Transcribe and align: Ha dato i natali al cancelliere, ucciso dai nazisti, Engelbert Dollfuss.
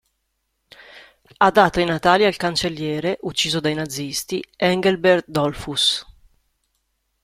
Ha 1.37 1.51
dato 1.51 1.79
i 1.79 1.85
natali 1.85 2.23
al 2.25 2.35
cancelliere, 2.35 3.19
ucciso 3.21 3.59
dai 3.59 3.75
nazisti, 3.75 4.43
Engelbert 4.55 5.25
Dollfuss. 5.27 6.03